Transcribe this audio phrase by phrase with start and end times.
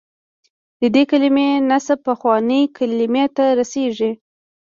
[0.79, 4.11] د دې کلمې نسب پخوانۍ کلمې ته رسېږي.